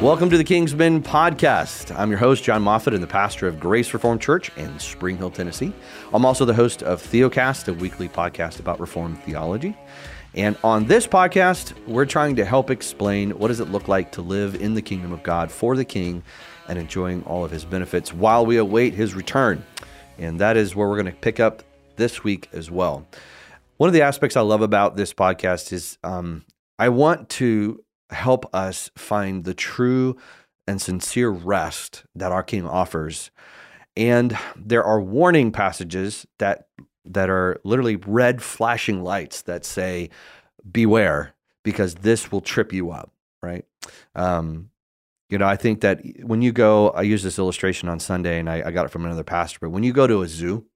Welcome 0.00 0.30
to 0.30 0.38
the 0.38 0.44
Kingsmen 0.44 1.02
podcast. 1.02 1.92
I'm 1.98 2.08
your 2.08 2.20
host, 2.20 2.44
Jon 2.44 2.62
Moffitt, 2.62 2.94
and 2.94 3.02
the 3.02 3.08
pastor 3.08 3.48
of 3.48 3.58
Grace 3.58 3.92
Reformed 3.92 4.20
Church 4.20 4.56
in 4.56 4.78
Spring 4.78 5.16
Hill, 5.16 5.32
Tennessee. 5.32 5.72
I'm 6.14 6.24
also 6.24 6.44
the 6.44 6.54
host 6.54 6.84
of 6.84 7.02
Theocast, 7.02 7.66
a 7.66 7.74
weekly 7.74 8.08
podcast 8.08 8.60
about 8.60 8.78
Reformed 8.78 9.20
theology. 9.24 9.76
And 10.36 10.56
on 10.62 10.86
this 10.86 11.04
podcast, 11.04 11.74
we're 11.88 12.06
trying 12.06 12.36
to 12.36 12.44
help 12.44 12.70
explain 12.70 13.32
what 13.32 13.48
does 13.48 13.58
it 13.58 13.70
look 13.70 13.88
like 13.88 14.12
to 14.12 14.22
live 14.22 14.54
in 14.54 14.74
the 14.74 14.82
kingdom 14.82 15.10
of 15.10 15.24
God 15.24 15.50
for 15.50 15.74
the 15.74 15.84
King 15.84 16.22
and 16.68 16.78
enjoying 16.78 17.24
all 17.24 17.44
of 17.44 17.50
his 17.50 17.64
benefits 17.64 18.14
while 18.14 18.46
we 18.46 18.56
await 18.56 18.94
his 18.94 19.14
return. 19.14 19.64
And 20.16 20.38
that 20.38 20.56
is 20.56 20.76
where 20.76 20.88
we're 20.88 21.02
going 21.02 21.12
to 21.12 21.20
pick 21.20 21.40
up 21.40 21.64
this 21.96 22.22
week 22.22 22.48
as 22.52 22.70
well. 22.70 23.04
One 23.78 23.88
of 23.88 23.94
the 23.94 24.02
aspects 24.02 24.36
I 24.36 24.42
love 24.42 24.62
about 24.62 24.96
this 24.96 25.12
podcast 25.12 25.72
is 25.72 25.98
um, 26.04 26.44
I 26.78 26.88
want 26.90 27.30
to 27.30 27.82
help 28.10 28.52
us 28.54 28.90
find 28.96 29.44
the 29.44 29.54
true 29.54 30.16
and 30.66 30.80
sincere 30.80 31.30
rest 31.30 32.04
that 32.14 32.32
our 32.32 32.42
King 32.42 32.66
offers. 32.66 33.30
And 33.96 34.38
there 34.54 34.84
are 34.84 35.00
warning 35.00 35.50
passages 35.50 36.26
that 36.38 36.68
that 37.04 37.30
are 37.30 37.58
literally 37.64 37.96
red 37.96 38.42
flashing 38.42 39.02
lights 39.02 39.42
that 39.42 39.64
say, 39.64 40.10
"Beware," 40.70 41.34
because 41.64 41.94
this 41.96 42.30
will 42.30 42.42
trip 42.42 42.72
you 42.72 42.90
up. 42.90 43.12
Right? 43.42 43.64
Um, 44.14 44.70
you 45.30 45.38
know, 45.38 45.46
I 45.46 45.56
think 45.56 45.80
that 45.80 46.00
when 46.22 46.42
you 46.42 46.52
go, 46.52 46.90
I 46.90 47.02
use 47.02 47.22
this 47.22 47.38
illustration 47.38 47.88
on 47.88 48.00
Sunday, 48.00 48.38
and 48.38 48.48
I, 48.48 48.62
I 48.66 48.70
got 48.70 48.86
it 48.86 48.90
from 48.90 49.04
another 49.04 49.24
pastor. 49.24 49.58
But 49.60 49.70
when 49.70 49.82
you 49.82 49.92
go 49.92 50.06
to 50.06 50.22
a 50.22 50.28
zoo, 50.28 50.66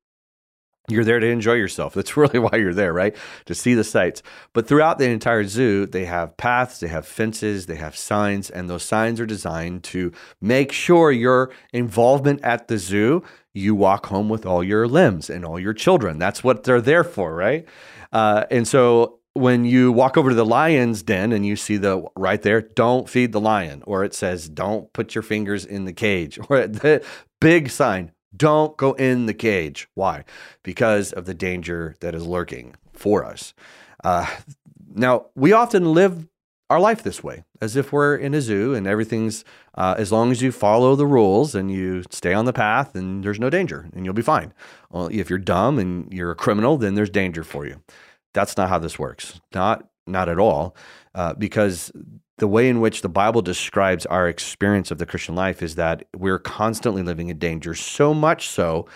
you're 0.89 1.05
there 1.05 1.21
to 1.21 1.27
enjoy 1.27 1.55
yourself. 1.55 1.95
That's 1.95 2.17
really 2.17 2.39
why 2.39 2.57
you're 2.57 2.75
there, 2.75 2.93
right? 2.93 3.17
To 3.47 3.55
see 3.55 3.75
the 3.75 3.85
sights. 3.85 4.23
But 4.53 4.67
throughout 4.67 4.99
the 4.99 5.09
entire 5.09 5.45
zoo, 5.45 5.87
they 5.87 6.05
have 6.07 6.37
paths, 6.37 6.81
they 6.81 6.89
have 6.89 7.07
fences, 7.07 7.67
they 7.67 7.77
have 7.77 7.97
signs, 7.97 8.51
and 8.51 8.69
those 8.69 8.83
signs 8.83 9.21
are 9.21 9.27
designed 9.27 9.85
to 9.85 10.13
make 10.41 10.73
sure 10.73 11.13
your 11.13 11.51
involvement 11.73 12.43
at 12.43 12.69
the 12.69 12.79
zoo, 12.79 13.23
you 13.55 13.75
walk 13.75 14.07
home 14.07 14.29
with 14.29 14.47
all 14.47 14.65
your 14.65 14.89
limbs 14.89 15.31
and 15.31 15.45
all 15.45 15.59
your 15.59 15.75
children. 15.75 16.19
That's 16.19 16.43
what 16.43 16.65
they're 16.65 16.81
there 16.81 17.05
for, 17.05 17.35
right? 17.35 17.67
Uh, 18.13 18.45
and 18.51 18.67
so 18.67 19.21
when 19.35 19.65
you 19.65 19.93
walk 19.93 20.17
over 20.17 20.31
to 20.31 20.35
the 20.35 20.45
lion's 20.45 21.03
den 21.03 21.33
and 21.33 21.47
you 21.47 21.57
see 21.57 21.77
the 21.77 22.05
right 22.17 22.43
there, 22.43 22.61
don't 22.61 23.09
feed 23.09 23.33
the 23.33 23.41
lion, 23.41 23.83
or 23.87 24.05
it 24.05 24.15
says, 24.15 24.49
don't 24.49 24.93
put 24.93 25.15
your 25.15 25.23
fingers 25.23 25.65
in 25.65 25.85
the 25.85 25.93
cage, 25.93 26.39
or 26.49 26.67
the 26.67 27.05
big 27.41 27.71
sign, 27.71 28.13
don't 28.37 28.77
go 28.77 28.93
in 28.93 29.27
the 29.27 29.35
cage. 29.35 29.89
Why? 29.95 30.25
Because 30.63 31.13
of 31.13 31.27
the 31.27 31.35
danger 31.35 31.97
that 32.01 32.15
is 32.15 32.27
lurking 32.27 32.77
for 32.93 33.25
us. 33.25 33.55
Uh, 34.03 34.27
now, 34.95 35.27
we 35.35 35.53
often 35.53 35.93
live 35.93 36.29
our 36.71 36.81
life 36.81 37.03
this 37.03 37.23
way, 37.23 37.45
as 37.61 37.77
if 37.77 37.93
we're 37.93 38.17
in 38.17 38.33
a 38.33 38.41
zoo 38.41 38.75
and 38.75 38.87
everything's, 38.87 39.45
uh, 39.75 39.95
as 39.99 40.11
long 40.11 40.31
as 40.31 40.41
you 40.41 40.51
follow 40.51 40.97
the 40.97 41.07
rules 41.07 41.55
and 41.55 41.71
you 41.71 42.03
stay 42.11 42.33
on 42.33 42.47
the 42.47 42.53
path, 42.53 42.95
and 42.95 43.23
there's 43.23 43.39
no 43.39 43.51
danger 43.51 43.91
and 43.93 44.05
you'll 44.07 44.15
be 44.15 44.23
fine. 44.23 44.55
Well, 44.91 45.09
if 45.13 45.29
you're 45.29 45.39
dumb 45.39 45.79
and 45.79 46.11
you're 46.11 46.31
a 46.31 46.37
criminal, 46.37 46.79
then 46.79 46.95
there's 46.95 47.11
danger 47.11 47.45
for 47.45 47.67
you. 47.67 47.83
That's 48.33 48.57
not 48.57 48.71
how 48.71 48.79
this 48.79 48.99
works. 48.99 49.39
Not, 49.55 49.87
not 50.07 50.31
at 50.31 50.39
all. 50.39 50.75
Uh, 51.15 51.35
because 51.35 51.93
the 52.39 52.49
way 52.49 52.69
in 52.69 52.81
which 52.81 53.03
the 53.03 53.09
Bible 53.09 53.41
describes 53.41 54.05
our 54.07 54.27
experience 54.27 54.91
of 54.91 54.99
the 54.99 55.07
Christian 55.07 55.35
life 55.35 55.63
is 55.63 55.77
that 55.77 56.05
we're 56.17 56.39
constantly 56.39 57.03
living 57.03 57.29
in 57.29 57.39
danger, 57.39 57.75
so 57.75 58.13
much 58.13 58.49
so, 58.49 58.87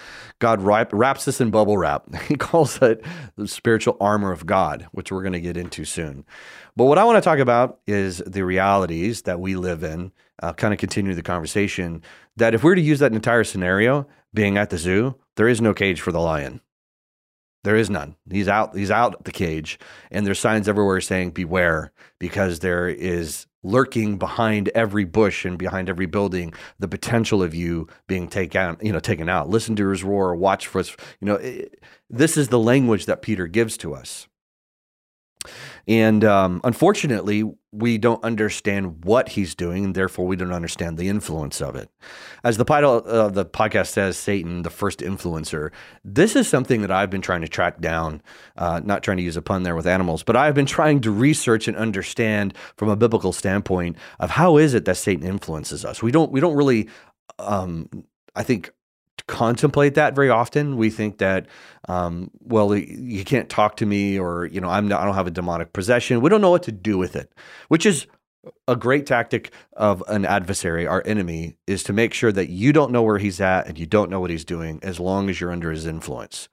God 0.41 0.63
wraps 0.63 1.27
this 1.27 1.41
in 1.41 1.51
bubble 1.51 1.79
wrap. 1.79 2.13
He 2.27 2.35
calls 2.35 2.83
it 2.83 3.05
the 3.37 3.47
spiritual 3.47 3.97
armor 4.01 4.33
of 4.33 4.47
God, 4.47 4.89
which 4.91 5.13
we're 5.13 5.23
going 5.23 5.33
to 5.35 5.41
get 5.41 5.57
into 5.57 5.85
soon. 5.85 6.25
But 6.75 6.87
what 6.87 6.99
I 6.99 7.05
want 7.05 7.23
to 7.23 7.29
talk 7.29 7.39
about 7.39 7.79
is 7.87 8.19
the 8.27 8.45
realities 8.45 9.23
that 9.23 9.39
we 9.39 9.55
live 9.55 9.85
in, 9.85 10.11
uh, 10.43 10.53
kind 10.53 10.75
of 10.75 10.81
continue 10.81 11.15
the 11.15 11.23
conversation. 11.23 12.03
That 12.37 12.53
if 12.53 12.65
we 12.65 12.71
were 12.71 12.77
to 12.77 12.83
use 12.83 12.99
that 12.99 13.13
entire 13.13 13.45
scenario, 13.45 14.09
being 14.35 14.59
at 14.59 14.71
the 14.71 14.79
zoo, 14.79 15.15
there 15.37 15.49
is 15.49 15.61
no 15.61 15.73
cage 15.73 16.01
for 16.01 16.11
the 16.11 16.21
lion. 16.21 16.61
There 17.67 17.75
is 17.75 17.91
none. 17.91 18.15
He's 18.31 18.47
out. 18.47 18.77
He's 18.77 18.93
out 18.93 19.25
the 19.25 19.33
cage, 19.33 19.81
and 20.13 20.25
there's 20.25 20.39
signs 20.39 20.69
everywhere 20.69 21.01
saying 21.01 21.33
"Beware," 21.33 21.91
because 22.21 22.61
there 22.61 22.89
is 22.89 23.49
lurking 23.65 24.19
behind 24.19 24.69
every 24.69 25.03
bush 25.03 25.45
and 25.45 25.59
behind 25.59 25.89
every 25.89 26.07
building 26.07 26.55
the 26.79 26.87
potential 26.87 27.43
of 27.43 27.57
you 27.57 27.89
being 28.07 28.29
taken 28.29 28.61
out. 28.61 28.85
You 28.85 28.93
know, 28.93 29.01
taken 29.01 29.29
out. 29.29 29.49
Listen 29.49 29.75
to 29.75 29.89
his 29.89 30.05
roar. 30.05 30.37
Watch 30.37 30.69
for 30.69 30.79
his. 30.79 30.97
You 31.21 31.27
know, 31.27 31.35
it, 31.35 31.83
this 32.09 32.37
is 32.37 32.51
the 32.51 32.59
language 32.61 33.07
that 33.07 33.21
Peter 33.21 33.49
gives 33.49 33.77
to 33.79 33.97
us. 33.97 34.29
And 35.87 36.25
um, 36.25 36.61
unfortunately, 36.65 37.45
we 37.73 37.99
don't 37.99 38.23
understand 38.25 39.05
what 39.05 39.31
he's 39.31 39.55
doing, 39.55 39.85
and 39.85 39.95
therefore 39.95 40.27
we 40.27 40.37
don't 40.37 40.53
understand 40.53 40.97
the 40.97 41.09
influence 41.09 41.61
of 41.61 41.77
it. 41.77 41.91
As 42.43 42.57
the 42.57 42.65
title 42.65 42.97
of 42.97 43.35
the 43.35 43.45
podcast 43.45 43.89
says, 43.89 44.17
Satan, 44.17 44.63
the 44.63 44.71
first 44.71 45.01
influencer, 45.01 45.71
this 46.03 46.37
is 46.37 46.49
something 46.49 46.81
that 46.81 46.91
I've 46.91 47.11
been 47.11 47.21
trying 47.21 47.43
to 47.43 47.49
track 47.49 47.81
down, 47.81 48.23
uh, 48.57 48.81
not 48.83 49.03
trying 49.03 49.19
to 49.19 49.23
use 49.23 49.37
a 49.37 49.43
pun 49.43 49.63
there 49.63 49.77
with 49.77 49.87
animals, 49.87 50.23
but 50.23 50.37
I've 50.37 50.55
been 50.55 50.67
trying 50.67 51.01
to 51.03 51.11
research 51.11 51.69
and 51.69 51.77
understand 51.77 52.55
from 52.77 52.89
a 52.89 52.97
biblical 52.97 53.33
standpoint 53.33 53.97
of 54.21 54.31
how 54.31 54.57
is 54.57 54.73
it 54.73 54.85
that 54.87 54.97
Satan 54.97 55.27
influences 55.27 55.85
us. 55.85 56.03
We 56.03 56.11
don't, 56.11 56.33
we 56.33 56.41
don't 56.41 56.57
really 56.57 56.89
um, 57.39 57.89
I 58.37 58.43
think 58.43 58.71
contemplate 59.29 59.95
that 59.95 60.15
very 60.15 60.31
often. 60.31 60.77
We 60.77 60.91
think 60.91 61.19
that, 61.19 61.47
um, 61.89 62.31
well, 62.41 62.75
you 62.75 63.25
can't 63.25 63.49
talk 63.49 63.77
to 63.79 63.87
me, 63.87 64.19
or 64.19 64.47
you 64.47 64.61
know, 64.61 64.69
I'm 64.69 64.89
not, 64.89 65.01
I 65.01 65.05
don't 65.05 65.15
have 65.15 65.27
a 65.27 65.33
demonic 65.33 65.73
possession. 65.73 66.21
We 66.21 66.31
don't 66.31 66.41
know 66.41 66.51
what 66.51 66.63
to 66.65 66.73
do 66.73 66.99
with 66.99 67.17
it, 67.17 67.33
which 67.69 67.87
is 67.87 68.07
a 68.69 68.77
great 68.77 69.07
tactic 69.07 69.53
of 69.73 70.03
an 70.09 70.25
adversary, 70.25 70.87
our 70.87 71.03
enemy, 71.05 71.57
is 71.67 71.83
to 71.85 71.93
make 71.93 72.15
sure 72.15 72.33
that 72.33 72.49
you 72.49 72.73
don't 72.73 72.93
know 72.93 73.03
where 73.03 73.19
he's 73.19 73.41
at 73.41 73.67
and 73.67 73.79
you 73.79 73.87
don't 73.87 74.11
know 74.11 74.21
what 74.21 74.31
he's 74.31 74.45
doing 74.45 74.79
as 74.83 75.01
long 75.01 75.29
as 75.29 75.41
you're 75.41 75.51
under 75.51 75.71
his 75.71 75.87
influence. 75.87 76.49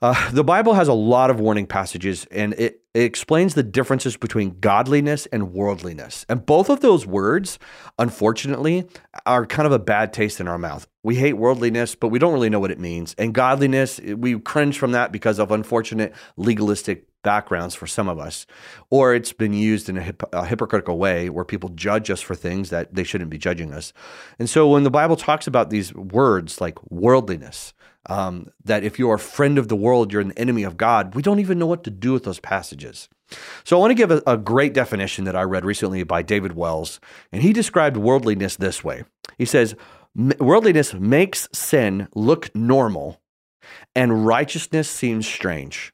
Uh, 0.00 0.30
the 0.30 0.44
Bible 0.44 0.74
has 0.74 0.86
a 0.86 0.92
lot 0.92 1.28
of 1.28 1.40
warning 1.40 1.66
passages 1.66 2.24
and 2.30 2.52
it, 2.54 2.82
it, 2.94 3.02
explains 3.02 3.54
the 3.54 3.64
differences 3.64 4.16
between 4.16 4.58
godliness 4.60 5.26
and 5.26 5.52
worldliness. 5.52 6.24
And 6.28 6.46
both 6.46 6.68
of 6.68 6.80
those 6.80 7.04
words, 7.04 7.58
unfortunately, 7.98 8.88
are 9.26 9.44
kind 9.44 9.66
of 9.66 9.72
a 9.72 9.78
bad 9.78 10.12
taste 10.12 10.40
in 10.40 10.46
our 10.46 10.58
mouth. 10.58 10.86
We 11.02 11.16
hate 11.16 11.32
worldliness, 11.32 11.96
but 11.96 12.08
we 12.08 12.20
don't 12.20 12.32
really 12.32 12.50
know 12.50 12.60
what 12.60 12.70
it 12.70 12.78
means. 12.78 13.14
And 13.18 13.34
godliness, 13.34 13.98
we 14.00 14.38
cringe 14.38 14.78
from 14.78 14.92
that 14.92 15.10
because 15.10 15.40
of 15.40 15.50
unfortunate 15.50 16.14
legalistic 16.36 17.06
backgrounds 17.22 17.74
for 17.74 17.88
some 17.88 18.08
of 18.08 18.20
us. 18.20 18.46
Or 18.90 19.14
it's 19.14 19.32
been 19.32 19.52
used 19.52 19.88
in 19.88 19.96
a, 19.96 20.02
hip, 20.02 20.22
a 20.32 20.46
hypocritical 20.46 20.96
way 20.96 21.28
where 21.28 21.44
people 21.44 21.70
judge 21.70 22.08
us 22.08 22.20
for 22.20 22.36
things 22.36 22.70
that 22.70 22.94
they 22.94 23.02
shouldn't 23.02 23.30
be 23.30 23.38
judging 23.38 23.72
us. 23.72 23.92
And 24.38 24.48
so 24.48 24.68
when 24.68 24.84
the 24.84 24.90
Bible 24.90 25.16
talks 25.16 25.48
about 25.48 25.70
these 25.70 25.92
words 25.92 26.60
like 26.60 26.78
worldliness, 26.90 27.74
um, 28.08 28.50
that 28.64 28.84
if 28.84 28.98
you 28.98 29.10
are 29.10 29.16
a 29.16 29.20
friend 29.20 29.58
of 29.58 29.68
the 29.68 29.76
world, 29.76 30.12
you're 30.12 30.22
an 30.22 30.32
enemy 30.32 30.62
of 30.62 30.76
God. 30.76 31.14
We 31.14 31.22
don't 31.22 31.40
even 31.40 31.58
know 31.58 31.66
what 31.66 31.84
to 31.84 31.90
do 31.90 32.12
with 32.12 32.24
those 32.24 32.40
passages. 32.40 33.08
So 33.64 33.76
I 33.76 33.80
want 33.80 33.90
to 33.90 33.94
give 33.94 34.10
a, 34.10 34.22
a 34.26 34.36
great 34.36 34.72
definition 34.72 35.24
that 35.24 35.36
I 35.36 35.42
read 35.42 35.64
recently 35.64 36.02
by 36.02 36.22
David 36.22 36.56
Wells, 36.56 36.98
and 37.30 37.42
he 37.42 37.52
described 37.52 37.96
worldliness 37.96 38.56
this 38.56 38.82
way. 38.82 39.04
He 39.36 39.44
says, 39.44 39.74
Worldliness 40.14 40.94
makes 40.94 41.48
sin 41.52 42.08
look 42.14 42.54
normal, 42.54 43.20
and 43.94 44.26
righteousness 44.26 44.88
seems 44.88 45.28
strange. 45.28 45.92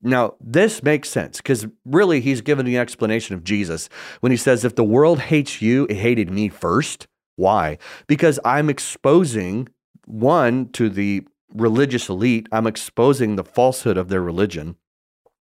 Now, 0.00 0.34
this 0.40 0.82
makes 0.82 1.08
sense 1.08 1.38
because 1.38 1.66
really 1.84 2.20
he's 2.20 2.40
given 2.40 2.64
the 2.64 2.78
explanation 2.78 3.34
of 3.34 3.42
Jesus 3.42 3.88
when 4.20 4.30
he 4.30 4.38
says, 4.38 4.64
If 4.64 4.76
the 4.76 4.84
world 4.84 5.18
hates 5.18 5.60
you, 5.60 5.86
it 5.90 5.96
hated 5.96 6.30
me 6.30 6.48
first. 6.48 7.08
Why? 7.34 7.78
Because 8.06 8.38
I'm 8.44 8.70
exposing 8.70 9.68
one, 10.08 10.70
to 10.70 10.88
the 10.88 11.26
religious 11.52 12.08
elite, 12.08 12.48
I'm 12.52 12.66
exposing 12.66 13.36
the 13.36 13.44
falsehood 13.44 13.96
of 13.96 14.08
their 14.08 14.22
religion. 14.22 14.76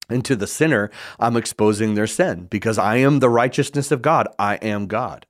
And 0.10 0.24
to 0.26 0.36
the 0.38 0.48
sinner, 0.48 0.90
I'm 1.20 1.36
exposing 1.36 1.96
their 1.96 2.08
sin 2.08 2.48
because 2.50 2.78
I 2.78 2.98
am 2.98 3.20
the 3.20 3.30
righteousness 3.30 3.92
of 3.92 4.02
God. 4.02 4.28
I 4.40 4.56
am 4.56 4.88
God. 4.88 5.26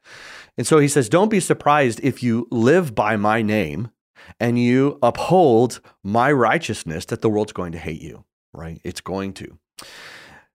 And 0.55 0.67
so 0.67 0.77
he 0.77 0.87
says, 0.87 1.09
Don't 1.09 1.29
be 1.29 1.39
surprised 1.39 1.99
if 2.03 2.21
you 2.21 2.47
live 2.51 2.93
by 2.93 3.15
my 3.15 3.41
name 3.41 3.89
and 4.39 4.59
you 4.59 4.99
uphold 5.01 5.81
my 6.03 6.31
righteousness 6.31 7.05
that 7.05 7.21
the 7.21 7.29
world's 7.29 7.53
going 7.53 7.71
to 7.71 7.79
hate 7.79 8.01
you, 8.01 8.25
right? 8.53 8.79
It's 8.83 9.01
going 9.01 9.33
to. 9.33 9.57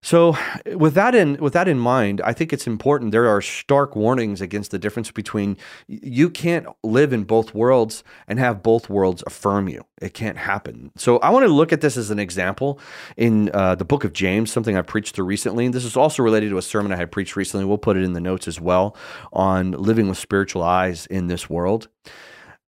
So, 0.05 0.37
with 0.67 0.95
that 0.95 1.15
in 1.15 1.37
with 1.37 1.53
that 1.53 1.69
in 1.69 1.79
mind, 1.79 2.21
I 2.25 2.33
think 2.33 2.53
it's 2.53 2.67
important. 2.67 3.13
There 3.13 3.29
are 3.29 3.41
stark 3.41 3.95
warnings 3.95 4.41
against 4.41 4.73
the 4.73 4.79
difference 4.79 5.13
between 5.13 5.57
you 5.87 6.29
can't 6.29 6.67
live 6.83 7.13
in 7.13 7.23
both 7.23 7.55
worlds 7.55 8.03
and 8.27 8.41
have 8.41 8.65
both 8.65 8.91
worlds 8.91 9.23
affirm 9.29 9.69
you. 9.69 9.85
It 10.01 10.13
can't 10.13 10.39
happen. 10.39 10.91
So, 10.97 11.19
I 11.19 11.31
want 11.31 11.47
to 11.47 11.53
look 11.53 11.73
at 11.73 11.83
this 11.83 11.97
as 11.97 12.11
an 12.11 12.19
example 12.19 12.81
in 13.17 13.51
uh, 13.55 13.77
the 13.77 13.85
book 13.85 14.03
of 14.03 14.13
James, 14.13 14.51
something 14.51 14.77
I 14.77 14.83
preached 14.83 15.15
through 15.15 15.27
recently. 15.27 15.67
And 15.67 15.75
this 15.75 15.85
is 15.85 15.97
also 15.97 16.25
related 16.25 16.51
to 16.51 16.59
a 16.59 16.63
sermon 16.63 16.91
I 16.91 16.97
had 16.97 17.13
preached 17.13 17.37
recently. 17.37 17.65
We'll 17.65 17.79
put 17.79 17.97
it 17.97 18.03
in 18.03 18.13
the 18.13 18.21
notes 18.21 18.49
as 18.49 18.61
well 18.61 18.97
on 19.33 19.71
living 19.71 20.09
with 20.09 20.19
spiritual 20.19 20.65
eyes 20.65 21.07
in 21.07 21.29
this 21.29 21.49
world. 21.49 21.87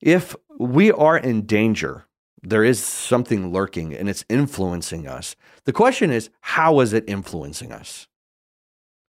If 0.01 0.37
we 0.57 0.93
are 0.93 1.19
in 1.19 1.47
danger 1.47 2.07
there 2.44 2.64
is 2.64 2.82
something 2.82 3.52
lurking 3.52 3.94
and 3.94 4.08
it's 4.08 4.25
influencing 4.29 5.06
us. 5.06 5.35
The 5.64 5.73
question 5.73 6.11
is, 6.11 6.31
how 6.41 6.81
is 6.81 6.93
it 6.93 7.05
influencing 7.08 7.73
us? 7.73 8.06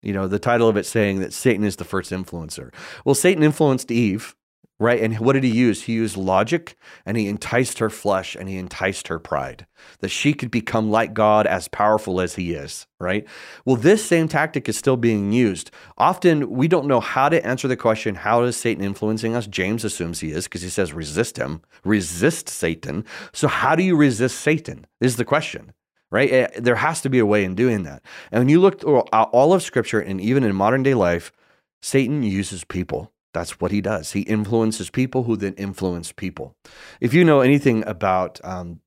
You 0.02 0.12
know, 0.12 0.29
the 0.29 0.38
title 0.38 0.69
of 0.69 0.76
it 0.76 0.84
saying 0.84 1.20
that 1.20 1.32
Satan 1.32 1.64
is 1.64 1.76
the 1.76 1.84
first 1.84 2.11
influencer. 2.11 2.73
Well, 3.05 3.14
Satan 3.14 3.43
influenced 3.43 3.90
Eve 3.90 4.34
right? 4.79 5.01
And 5.01 5.19
what 5.21 5.35
did 5.35 5.45
he 5.45 5.51
use? 5.51 5.83
He 5.83 5.93
used 5.93 6.17
logic 6.17 6.77
and 7.07 7.17
he 7.17 7.29
enticed 7.29 7.79
her 7.79 7.91
flesh 7.91 8.35
and 8.35 8.49
he 8.49 8.57
enticed 8.57 9.09
her 9.09 9.19
pride 9.19 9.67
that 10.01 10.09
she 10.09 10.35
could 10.35 10.51
become 10.51 10.91
like 10.91 11.15
God 11.15 11.47
as 11.47 11.69
powerful 11.69 12.21
as 12.21 12.35
he 12.35 12.53
is, 12.53 12.87
right? 12.99 13.27
Well, 13.65 13.77
this 13.77 14.05
same 14.05 14.29
tactic 14.29 14.69
is 14.69 14.77
still 14.77 14.97
being 14.97 15.33
used. 15.33 15.71
Often 15.99 16.51
we 16.51 16.69
don't 16.69 16.89
know 16.89 17.01
how 17.01 17.29
to 17.29 17.45
answer 17.47 17.69
the 17.69 17.77
question, 17.77 18.17
how 18.17 18.43
is 18.43 18.57
Satan 18.57 18.85
influencing 18.85 19.37
us? 19.37 19.47
James 19.47 19.85
assumes 19.85 20.21
he 20.21 20.33
is 20.33 20.45
because 20.45 20.63
he 20.63 20.69
says 20.69 20.93
resist 20.93 21.37
him, 21.37 21.63
resist 21.85 22.49
Satan. 22.49 23.05
So, 23.33 23.49
how 23.49 23.77
do 23.77 23.83
you 23.83 23.97
resist 23.97 24.41
Satan? 24.41 24.87
Is 25.01 25.17
the 25.17 25.25
question 25.25 25.73
right? 26.13 26.31
Eh, 26.31 26.49
there 26.59 26.77
has 26.77 27.01
to 27.01 27.09
be 27.09 27.19
a 27.19 27.27
way 27.27 27.43
in 27.43 27.55
doing 27.55 27.85
that. 27.85 28.03
And 28.31 28.43
when 28.43 28.49
you 28.51 28.61
look 28.61 28.81
through 28.81 28.99
all 28.99 29.55
of 29.55 29.63
Scripture 29.63 29.99
and 29.99 30.21
even 30.21 30.45
in 30.45 30.55
modern 30.55 30.83
day 30.83 30.93
life, 30.93 31.33
Satan 31.81 32.23
uses 32.23 32.65
people. 32.65 33.11
That's 33.32 33.61
what 33.61 33.70
he 33.70 33.81
does. 33.81 34.12
He 34.12 34.20
influences 34.23 34.90
people 34.90 35.25
who 35.25 35.37
then 35.37 35.55
influence 35.55 36.12
people. 36.12 36.55
If 37.00 37.14
you 37.14 37.25
know 37.25 37.40
anything 37.40 37.87
about 37.87 38.40
um, 38.44 38.81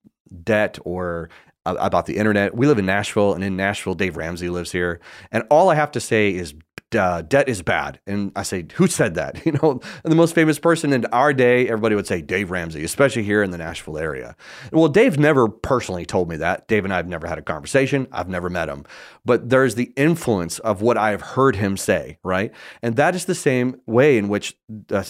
debt 0.44 0.78
or 0.86 1.30
about 1.66 2.06
the 2.06 2.18
internet, 2.18 2.56
we 2.56 2.68
live 2.68 2.78
in 2.78 2.86
Nashville, 2.86 3.34
and 3.34 3.44
in 3.44 3.56
Nashville, 3.56 3.96
Dave 3.96 4.18
Ramsey 4.18 4.50
lives 4.50 4.72
here. 4.72 5.00
And 5.32 5.44
all 5.50 5.70
I 5.70 5.76
have 5.76 5.92
to 5.92 6.00
say 6.00 6.34
is 6.34 6.54
uh, 6.94 7.22
debt 7.24 7.50
is 7.50 7.62
bad. 7.62 8.00
And 8.06 8.32
I 8.36 8.44
say, 8.44 8.66
who 8.76 8.88
said 8.88 9.16
that? 9.16 9.44
You 9.46 9.52
know, 9.52 9.80
and 10.04 10.12
the 10.12 10.16
most 10.16 10.34
famous 10.34 10.58
person 10.58 10.92
in 10.92 11.06
our 11.08 11.32
day, 11.32 11.68
everybody 11.68 11.94
would 11.94 12.08
say 12.08 12.20
Dave 12.20 12.50
Ramsey, 12.50 12.84
especially 12.84 13.22
here 13.22 13.44
in 13.44 13.52
the 13.52 13.60
Nashville 13.60 14.00
area. 14.00 14.36
Well, 14.72 14.88
Dave 14.88 15.20
never 15.20 15.48
personally 15.48 16.04
told 16.04 16.30
me 16.30 16.38
that. 16.38 16.68
Dave 16.68 16.84
and 16.84 16.92
I 16.92 16.98
have 16.98 17.08
never 17.08 17.28
had 17.28 17.38
a 17.38 17.44
conversation. 17.44 18.08
I've 18.12 18.28
never 18.28 18.50
met 18.50 18.68
him. 18.68 18.86
But 19.24 19.52
there's 19.52 19.76
the 19.76 19.94
influence 19.96 20.58
of 20.60 20.82
what 20.82 20.98
I've 20.98 21.22
heard 21.22 21.58
him 21.58 21.78
say, 21.78 22.18
right? 22.24 22.52
And 22.82 22.96
that 22.96 23.14
is 23.14 23.26
the 23.26 23.36
same 23.36 23.80
way 23.86 24.18
in 24.18 24.30
which 24.30 24.58
uh, 24.90 25.04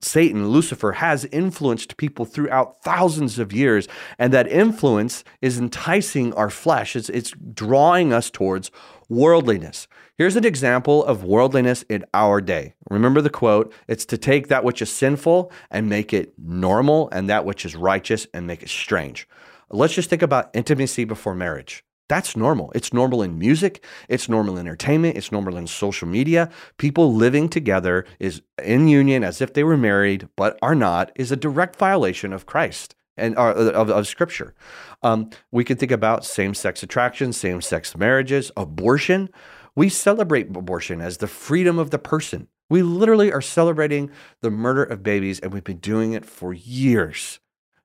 Satan, 0.00 0.48
Lucifer, 0.48 0.92
has 0.92 1.24
influenced 1.26 1.96
people 1.96 2.24
throughout 2.24 2.82
thousands 2.82 3.38
of 3.38 3.52
years. 3.52 3.88
And 4.18 4.32
that 4.32 4.46
influence 4.48 5.24
is 5.40 5.58
enticing 5.58 6.32
our 6.34 6.50
flesh, 6.50 6.94
it's, 6.96 7.08
it's 7.08 7.32
drawing 7.54 8.12
us 8.12 8.30
towards 8.30 8.70
worldliness. 9.08 9.88
Here's 10.16 10.36
an 10.36 10.44
example 10.44 11.04
of 11.04 11.24
worldliness 11.24 11.82
in 11.84 12.04
our 12.12 12.40
day. 12.40 12.74
Remember 12.90 13.20
the 13.20 13.30
quote 13.30 13.72
it's 13.86 14.04
to 14.06 14.18
take 14.18 14.48
that 14.48 14.64
which 14.64 14.82
is 14.82 14.90
sinful 14.90 15.52
and 15.70 15.88
make 15.88 16.12
it 16.12 16.34
normal, 16.38 17.08
and 17.10 17.28
that 17.28 17.44
which 17.44 17.64
is 17.64 17.76
righteous 17.76 18.26
and 18.34 18.46
make 18.46 18.62
it 18.62 18.68
strange. 18.68 19.28
Let's 19.70 19.94
just 19.94 20.10
think 20.10 20.22
about 20.22 20.50
intimacy 20.54 21.04
before 21.04 21.34
marriage. 21.34 21.84
That's 22.08 22.36
normal. 22.36 22.72
It's 22.74 22.92
normal 22.92 23.22
in 23.22 23.38
music, 23.38 23.84
it's 24.08 24.28
normal 24.28 24.56
in 24.56 24.66
entertainment, 24.66 25.16
it's 25.16 25.30
normal 25.30 25.56
in 25.56 25.66
social 25.66 26.08
media. 26.08 26.50
People 26.78 27.14
living 27.14 27.48
together 27.48 28.06
is 28.18 28.40
in 28.62 28.88
union 28.88 29.22
as 29.22 29.40
if 29.40 29.52
they 29.52 29.64
were 29.64 29.76
married 29.76 30.28
but 30.36 30.58
are 30.62 30.74
not 30.74 31.12
is 31.14 31.30
a 31.30 31.36
direct 31.36 31.76
violation 31.76 32.32
of 32.32 32.46
Christ 32.46 32.94
and 33.18 33.36
uh, 33.36 33.52
of, 33.52 33.90
of 33.90 34.06
scripture. 34.06 34.54
Um, 35.02 35.30
we 35.50 35.64
can 35.64 35.76
think 35.76 35.92
about 35.92 36.24
same 36.24 36.54
sex 36.54 36.82
attraction, 36.82 37.32
same 37.32 37.60
sex 37.60 37.96
marriages, 37.96 38.50
abortion. 38.56 39.28
We 39.74 39.88
celebrate 39.88 40.56
abortion 40.56 41.00
as 41.00 41.18
the 41.18 41.26
freedom 41.26 41.78
of 41.78 41.90
the 41.90 41.98
person. 41.98 42.48
We 42.70 42.82
literally 42.82 43.32
are 43.32 43.42
celebrating 43.42 44.10
the 44.40 44.50
murder 44.50 44.84
of 44.84 45.02
babies, 45.02 45.40
and 45.40 45.52
we've 45.52 45.64
been 45.64 45.78
doing 45.78 46.12
it 46.12 46.24
for 46.24 46.52
years. 46.52 47.40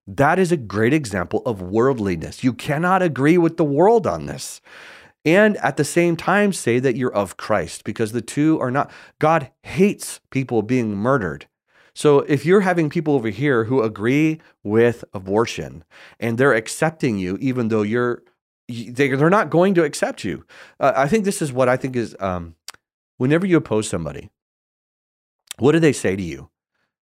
That 0.05 0.39
is 0.39 0.51
a 0.51 0.57
great 0.57 0.93
example 0.93 1.41
of 1.45 1.61
worldliness. 1.61 2.43
You 2.43 2.53
cannot 2.53 3.01
agree 3.01 3.37
with 3.37 3.57
the 3.57 3.63
world 3.63 4.05
on 4.05 4.25
this. 4.25 4.61
And 5.25 5.55
at 5.57 5.77
the 5.77 5.85
same 5.85 6.17
time, 6.17 6.51
say 6.51 6.79
that 6.79 6.97
you're 6.97 7.13
of 7.13 7.37
Christ 7.37 7.85
because 7.85 8.11
the 8.11 8.21
two 8.21 8.59
are 8.59 8.71
not. 8.71 8.91
God 9.19 9.49
hates 9.63 10.19
people 10.31 10.61
being 10.61 10.95
murdered. 10.95 11.47
So 11.95 12.19
if 12.21 12.45
you're 12.45 12.61
having 12.61 12.89
people 12.89 13.13
over 13.13 13.29
here 13.29 13.65
who 13.65 13.81
agree 13.81 14.41
with 14.63 15.05
abortion 15.13 15.85
and 16.19 16.37
they're 16.37 16.53
accepting 16.53 17.17
you, 17.19 17.37
even 17.39 17.69
though 17.69 17.83
you're 17.83 18.23
they, 18.67 19.09
they're 19.09 19.29
not 19.29 19.49
going 19.49 19.73
to 19.75 19.83
accept 19.83 20.23
you. 20.23 20.45
Uh, 20.79 20.93
I 20.95 21.07
think 21.07 21.25
this 21.25 21.41
is 21.41 21.51
what 21.51 21.69
I 21.69 21.77
think 21.77 21.95
is 21.95 22.15
um, 22.19 22.55
whenever 23.17 23.45
you 23.45 23.57
oppose 23.57 23.87
somebody, 23.87 24.29
what 25.59 25.73
do 25.73 25.79
they 25.79 25.93
say 25.93 26.15
to 26.15 26.23
you? 26.23 26.49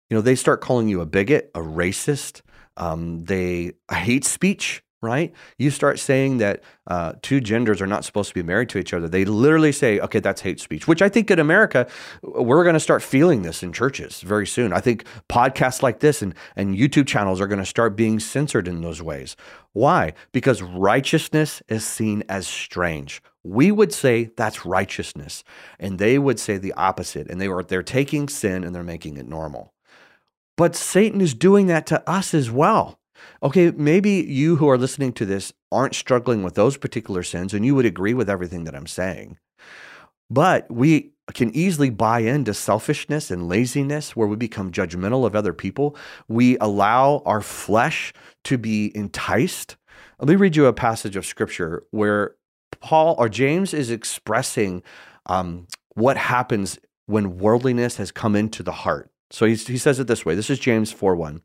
You 0.10 0.18
know, 0.18 0.22
they 0.22 0.36
start 0.36 0.62
calling 0.62 0.88
you 0.88 1.02
a 1.02 1.06
bigot, 1.06 1.52
a 1.54 1.60
racist. 1.60 2.42
Um, 2.80 3.26
they 3.26 3.74
hate 3.92 4.26
speech 4.26 4.84
right? 5.02 5.34
You 5.58 5.72
start 5.72 5.98
saying 5.98 6.40
that 6.40 6.62
uh, 6.88 7.14
two 7.22 7.40
genders 7.40 7.81
are 7.81 7.88
not 7.88 8.04
supposed 8.04 8.30
to 8.30 8.36
be 8.36 8.44
married 8.44 8.68
to 8.70 8.78
each 8.78 8.94
other. 8.94 9.08
They 9.08 9.24
literally 9.24 9.72
say, 9.72 10.00
okay, 10.00 10.20
that's 10.20 10.42
hate 10.42 10.60
speech, 10.60 10.88
which 10.88 11.02
I 11.02 11.08
think 11.08 11.31
in 11.31 11.40
America, 11.40 11.88
we're 12.22 12.64
going 12.64 12.74
to 12.74 12.81
start 12.81 13.02
feeling 13.02 13.42
this 13.42 13.64
in 13.64 13.72
churches 13.72 14.22
very 14.22 14.46
soon. 14.46 14.74
I 14.74 14.81
think 14.81 15.06
podcasts 15.30 15.81
like 15.81 16.00
this 16.00 16.22
and, 16.22 16.36
and 16.56 16.76
YouTube 16.76 17.08
channels 17.08 17.40
are 17.40 17.48
going 17.48 17.60
to 17.60 17.66
start 17.66 17.96
being 17.96 18.20
censored 18.20 18.68
in 18.68 18.81
those 18.81 19.02
ways. 19.02 19.38
Why? 19.72 20.14
Because 20.34 20.62
righteousness 20.62 21.62
is 21.70 21.86
seen 21.86 22.24
as 22.28 22.46
strange. 22.48 23.22
We 23.44 23.72
would 23.72 23.94
say 23.94 24.31
that's 24.36 24.66
righteousness, 24.66 25.46
and 25.80 25.98
they 25.98 26.20
would 26.20 26.42
say 26.42 26.58
the 26.58 26.74
opposite. 26.74 27.30
And 27.30 27.40
they 27.40 27.48
were 27.48 27.64
they're 27.64 27.84
taking 27.84 28.28
sin 28.28 28.66
and 28.66 28.76
they're 28.76 28.84
making 28.84 29.16
it 29.16 29.30
normal. 29.30 29.74
But 30.60 30.76
Satan 30.76 31.22
is 31.22 31.34
doing 31.34 31.68
that 31.68 31.86
to 31.86 32.04
us 32.06 32.34
as 32.34 32.52
well. 32.52 33.00
Okay, 33.42 33.72
maybe 33.72 34.12
you 34.12 34.58
who 34.58 34.68
are 34.68 34.78
listening 34.78 35.14
to 35.14 35.26
this 35.26 35.54
aren't 35.72 35.96
struggling 35.96 36.44
with 36.44 36.56
those 36.56 36.76
particular 36.76 37.24
sins 37.24 37.54
and 37.54 37.66
you 37.66 37.76
would 37.76 37.86
agree 37.86 38.14
with 38.14 38.30
everything 38.30 38.66
that 38.66 38.76
I'm 38.76 38.86
saying. 38.86 39.38
But 40.30 40.70
we 40.70 41.14
can 41.34 41.56
easily 41.56 41.90
buy 41.90 42.20
into 42.20 42.54
selfishness 42.54 43.32
and 43.32 43.48
laziness 43.48 44.18
where 44.18 44.28
we 44.28 44.36
become 44.36 44.70
judgmental 44.70 45.26
of 45.26 45.34
other 45.34 45.54
people. 45.54 45.96
We 46.28 46.58
allow 46.58 47.22
our 47.26 47.40
flesh 47.40 48.12
to 48.44 48.58
be 48.58 48.92
enticed. 48.98 49.78
Let 50.20 50.28
me 50.28 50.36
read 50.36 50.58
you 50.58 50.66
a 50.66 50.74
passage 50.74 51.16
of 51.16 51.26
scripture 51.26 51.84
where 51.92 52.36
Paul 52.82 53.16
or 53.18 53.30
James 53.30 53.74
is 53.74 53.92
expressing 53.92 54.84
um, 55.26 55.68
what 55.96 56.18
happens 56.18 56.78
when 57.06 57.38
worldliness 57.38 57.96
has 57.96 58.12
come 58.12 58.36
into 58.36 58.62
the 58.62 58.74
heart. 58.74 59.10
So 59.31 59.46
he, 59.46 59.56
he 59.56 59.78
says 59.78 60.00
it 60.00 60.08
this 60.08 60.26
way. 60.26 60.36
This 60.36 60.50
is 60.50 60.60
James 60.60 60.92
4 60.92 61.16
1. 61.16 61.42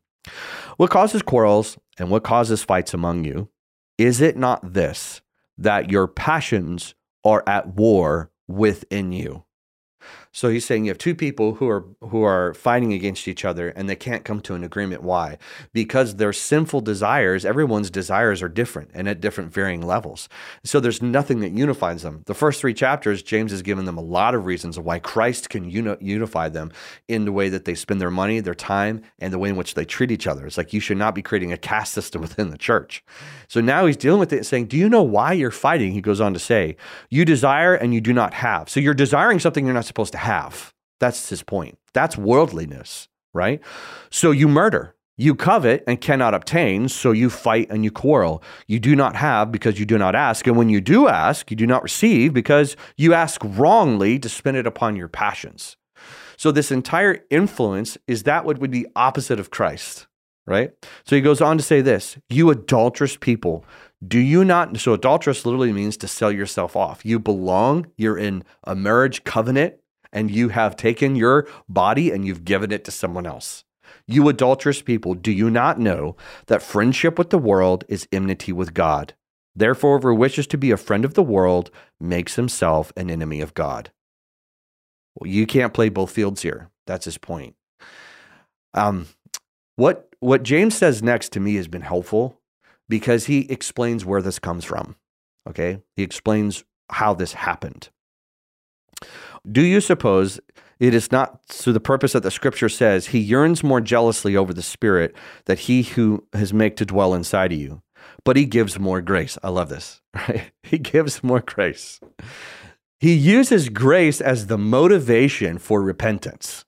What 0.77 0.89
causes 0.89 1.21
quarrels 1.21 1.77
and 1.97 2.09
what 2.09 2.23
causes 2.23 2.63
fights 2.63 2.93
among 2.93 3.23
you? 3.23 3.49
Is 3.97 4.21
it 4.21 4.35
not 4.35 4.73
this, 4.73 5.21
that 5.57 5.91
your 5.91 6.07
passions 6.07 6.95
are 7.23 7.43
at 7.47 7.75
war 7.75 8.31
within 8.47 9.11
you? 9.11 9.45
So 10.35 10.49
he's 10.49 10.65
saying 10.65 10.83
you 10.83 10.89
have 10.89 10.97
two 10.97 11.15
people 11.15 11.53
who 11.53 11.69
are 11.69 11.85
who 12.01 12.23
are 12.23 12.53
fighting 12.55 12.91
against 12.91 13.25
each 13.25 13.45
other 13.45 13.69
and 13.69 13.87
they 13.87 13.95
can't 13.95 14.25
come 14.25 14.41
to 14.41 14.53
an 14.53 14.65
agreement. 14.65 15.01
Why? 15.01 15.37
Because 15.71 16.17
their 16.17 16.33
sinful 16.33 16.81
desires, 16.81 17.45
everyone's 17.45 17.89
desires 17.89 18.41
are 18.41 18.49
different 18.49 18.91
and 18.93 19.07
at 19.07 19.21
different 19.21 19.53
varying 19.53 19.81
levels. 19.81 20.27
So 20.65 20.81
there's 20.81 21.01
nothing 21.01 21.39
that 21.39 21.53
unifies 21.53 22.03
them. 22.03 22.23
The 22.25 22.33
first 22.33 22.59
three 22.59 22.73
chapters, 22.73 23.23
James 23.23 23.51
has 23.51 23.61
given 23.61 23.85
them 23.85 23.97
a 23.97 24.01
lot 24.01 24.35
of 24.35 24.45
reasons 24.45 24.77
why 24.77 24.99
Christ 24.99 25.49
can 25.49 25.69
uni- 25.69 25.95
unify 26.01 26.49
them 26.49 26.69
in 27.07 27.23
the 27.23 27.31
way 27.31 27.47
that 27.47 27.63
they 27.63 27.73
spend 27.73 28.01
their 28.01 28.11
money, 28.11 28.41
their 28.41 28.53
time, 28.53 29.03
and 29.19 29.31
the 29.31 29.39
way 29.39 29.47
in 29.47 29.55
which 29.55 29.75
they 29.75 29.85
treat 29.85 30.11
each 30.11 30.27
other. 30.27 30.45
It's 30.45 30.57
like 30.57 30.73
you 30.73 30.81
should 30.81 30.97
not 30.97 31.15
be 31.15 31.21
creating 31.21 31.53
a 31.53 31.57
caste 31.57 31.93
system 31.93 32.21
within 32.27 32.49
the 32.49 32.57
church. 32.57 33.05
So 33.47 33.61
now 33.61 33.85
he's 33.85 33.95
dealing 33.95 34.19
with 34.19 34.33
it 34.33 34.37
and 34.37 34.45
saying, 34.45 34.65
Do 34.65 34.75
you 34.75 34.89
know 34.89 35.03
why 35.03 35.31
you're 35.31 35.49
fighting? 35.49 35.93
He 35.93 36.01
goes 36.01 36.19
on 36.19 36.33
to 36.33 36.39
say, 36.39 36.75
You 37.09 37.23
desire 37.23 37.73
and 37.73 37.93
you 37.93 38.01
do 38.01 38.11
not 38.11 38.33
have. 38.33 38.67
So 38.67 38.81
you're 38.81 38.93
desiring 38.93 39.39
something 39.39 39.63
you're 39.63 39.73
not 39.73 39.85
supposed 39.85 40.11
to 40.11 40.17
have. 40.17 40.24
That's 40.99 41.29
his 41.29 41.43
point. 41.43 41.77
That's 41.93 42.17
worldliness, 42.17 43.07
right? 43.33 43.61
So 44.09 44.31
you 44.31 44.47
murder, 44.47 44.95
you 45.17 45.35
covet 45.35 45.83
and 45.87 46.01
cannot 46.01 46.33
obtain, 46.33 46.89
so 46.89 47.11
you 47.11 47.29
fight 47.29 47.67
and 47.69 47.83
you 47.83 47.91
quarrel. 47.91 48.43
You 48.67 48.79
do 48.79 48.95
not 48.95 49.15
have 49.15 49.51
because 49.51 49.79
you 49.79 49.85
do 49.85 49.97
not 49.97 50.15
ask. 50.15 50.45
And 50.47 50.57
when 50.57 50.69
you 50.69 50.81
do 50.81 51.07
ask, 51.07 51.49
you 51.49 51.55
do 51.55 51.67
not 51.67 51.83
receive 51.83 52.33
because 52.33 52.75
you 52.97 53.13
ask 53.13 53.41
wrongly 53.43 54.19
to 54.19 54.27
spend 54.27 54.57
it 54.57 54.67
upon 54.67 54.95
your 54.95 55.07
passions. 55.07 55.77
So 56.37 56.51
this 56.51 56.71
entire 56.71 57.23
influence 57.29 57.97
is 58.07 58.23
that 58.23 58.43
what 58.43 58.59
would 58.59 58.71
be 58.71 58.87
opposite 58.95 59.39
of 59.39 59.51
Christ, 59.51 60.07
right? 60.45 60.71
So 61.05 61.15
he 61.15 61.21
goes 61.21 61.39
on 61.39 61.57
to 61.57 61.63
say 61.63 61.79
this 61.79 62.17
You 62.29 62.49
adulterous 62.49 63.15
people, 63.15 63.65
do 64.05 64.19
you 64.19 64.43
not? 64.43 64.77
So 64.79 64.93
adulterous 64.93 65.45
literally 65.45 65.71
means 65.71 65.95
to 65.97 66.09
sell 66.09 66.31
yourself 66.31 66.75
off. 66.75 67.05
You 67.05 67.19
belong, 67.19 67.87
you're 67.95 68.17
in 68.17 68.43
a 68.65 68.75
marriage 68.75 69.23
covenant 69.23 69.75
and 70.15 70.31
you 70.31 70.49
have 70.49 70.75
taken 70.75 71.15
your 71.15 71.47
body 71.69 72.09
and 72.09 72.25
you've 72.25 72.45
given 72.45 72.71
it 72.71 72.83
to 72.85 72.91
someone 72.91 73.27
else. 73.27 73.65
You 74.07 74.27
adulterous 74.29 74.81
people, 74.81 75.13
do 75.13 75.31
you 75.31 75.51
not 75.51 75.79
know 75.79 76.15
that 76.47 76.63
friendship 76.63 77.19
with 77.19 77.29
the 77.29 77.37
world 77.37 77.83
is 77.89 78.07
enmity 78.11 78.51
with 78.53 78.73
God? 78.73 79.13
Therefore, 79.55 79.99
whoever 79.99 80.13
wishes 80.13 80.47
to 80.47 80.57
be 80.57 80.71
a 80.71 80.77
friend 80.77 81.05
of 81.05 81.13
the 81.13 81.23
world 81.23 81.69
makes 81.99 82.35
himself 82.35 82.91
an 82.95 83.09
enemy 83.09 83.41
of 83.41 83.53
God. 83.53 83.91
Well, 85.15 85.29
you 85.29 85.45
can't 85.45 85.73
play 85.73 85.89
both 85.89 86.11
fields 86.11 86.41
here. 86.41 86.69
That's 86.87 87.05
his 87.05 87.17
point. 87.17 87.55
Um, 88.73 89.07
what 89.75 90.09
what 90.19 90.43
James 90.43 90.75
says 90.75 91.03
next 91.03 91.31
to 91.33 91.39
me 91.39 91.55
has 91.55 91.67
been 91.67 91.81
helpful 91.81 92.41
because 92.89 93.25
he 93.25 93.49
explains 93.51 94.05
where 94.05 94.21
this 94.21 94.39
comes 94.39 94.65
from. 94.65 94.95
Okay, 95.47 95.81
he 95.95 96.03
explains 96.03 96.63
how 96.89 97.13
this 97.13 97.33
happened. 97.33 97.89
Do 99.51 99.61
you 99.61 99.81
suppose 99.81 100.39
it 100.79 100.93
is 100.93 101.11
not 101.11 101.47
to 101.47 101.71
the 101.71 101.79
purpose 101.79 102.13
that 102.13 102.23
the 102.23 102.31
scripture 102.31 102.69
says 102.69 103.07
he 103.07 103.19
yearns 103.19 103.63
more 103.63 103.81
jealously 103.81 104.35
over 104.35 104.53
the 104.53 104.61
spirit 104.61 105.15
that 105.45 105.59
he 105.59 105.83
who 105.83 106.25
has 106.33 106.53
made 106.53 106.77
to 106.77 106.85
dwell 106.85 107.13
inside 107.13 107.53
of 107.53 107.59
you, 107.59 107.81
but 108.23 108.35
he 108.35 108.45
gives 108.45 108.79
more 108.79 109.01
grace. 109.01 109.37
I 109.43 109.49
love 109.49 109.69
this, 109.69 110.01
right? 110.13 110.51
He 110.63 110.77
gives 110.77 111.23
more 111.23 111.41
grace. 111.41 111.99
He 112.99 113.13
uses 113.13 113.69
grace 113.69 114.19
as 114.19 114.47
the 114.47 114.57
motivation 114.57 115.57
for 115.57 115.81
repentance, 115.81 116.65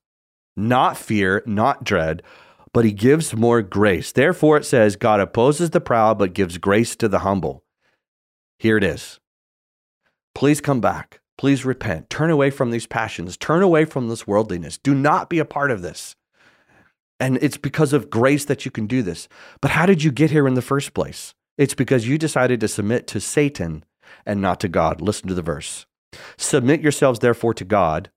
not 0.56 0.98
fear, 0.98 1.42
not 1.46 1.84
dread, 1.84 2.22
but 2.74 2.86
he 2.86 2.92
gives 2.92 3.36
more 3.36 3.62
grace. 3.62 4.12
Therefore, 4.12 4.58
it 4.58 4.66
says, 4.66 4.96
God 4.96 5.20
opposes 5.20 5.72
the 5.72 5.82
proud, 5.82 6.20
but 6.20 6.34
gives 6.34 6.58
grace 6.58 6.96
to 6.98 7.08
the 7.08 7.20
humble. 7.20 7.64
Here 8.60 8.78
it 8.78 8.84
is. 8.84 9.20
Please 10.36 10.62
come 10.62 10.82
back. 10.82 11.22
Please 11.38 11.66
repent. 11.66 12.10
Turn 12.10 12.32
away 12.32 12.50
from 12.50 12.72
these 12.72 12.88
passions. 12.88 13.38
Turn 13.38 13.62
away 13.62 13.86
from 13.86 14.10
this 14.10 14.26
worldliness. 14.26 14.78
Do 14.78 14.96
not 14.96 15.30
be 15.30 15.40
a 15.40 15.46
part 15.46 15.72
of 15.72 15.82
this. 15.82 16.16
And 17.20 17.38
it's 17.42 17.58
because 17.58 17.94
of 17.94 18.10
grace 18.10 18.46
that 18.46 18.66
you 18.66 18.72
can 18.72 18.88
do 18.88 19.02
this. 19.02 19.28
But 19.62 19.72
how 19.72 19.86
did 19.86 20.04
you 20.04 20.12
get 20.12 20.32
here 20.32 20.48
in 20.48 20.56
the 20.56 20.62
first 20.62 20.94
place? 20.94 21.34
It's 21.58 21.74
because 21.74 22.08
you 22.08 22.18
decided 22.18 22.60
to 22.60 22.68
submit 22.68 23.08
to 23.08 23.20
Satan 23.20 23.84
and 24.26 24.42
not 24.42 24.60
to 24.62 24.68
God. 24.68 25.02
Listen 25.02 25.28
to 25.28 25.34
the 25.34 25.42
verse. 25.42 25.86
Submit 26.38 26.82
yourselves 26.82 27.20
therefore 27.20 27.54
to 27.56 27.66
God, 27.66 28.12